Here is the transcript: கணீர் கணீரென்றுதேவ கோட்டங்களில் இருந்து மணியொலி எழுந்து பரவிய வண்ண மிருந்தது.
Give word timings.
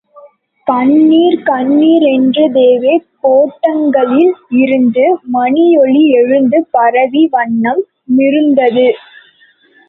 கணீர் 0.67 1.35
கணீரென்றுதேவ 1.49 2.93
கோட்டங்களில் 3.19 4.33
இருந்து 4.59 5.05
மணியொலி 5.33 6.03
எழுந்து 6.13 6.59
பரவிய 6.71 7.29
வண்ண 7.31 7.75
மிருந்தது. 8.17 8.87